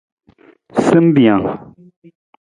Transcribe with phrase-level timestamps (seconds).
[0.85, 1.43] Simbijang.